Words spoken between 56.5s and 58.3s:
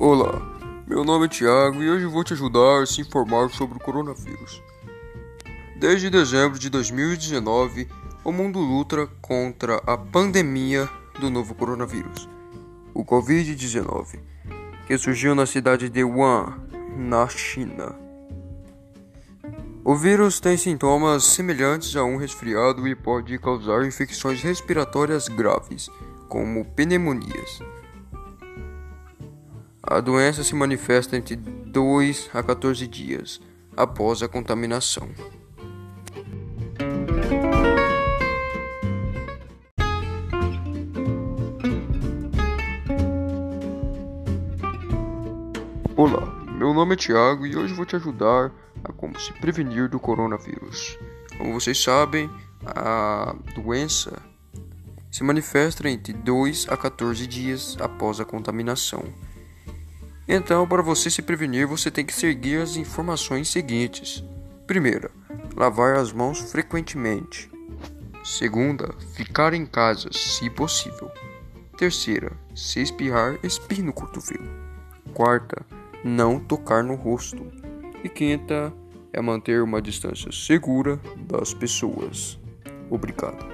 a 14 dias após a